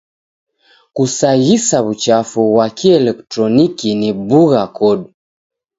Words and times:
Kusaghisa 0.95 1.77
w'uchafu 1.85 2.39
ghwa 2.51 2.67
kieletroniki 2.77 3.89
ni 3.99 4.09
bugha 4.27 4.63
kodu. 4.77 5.07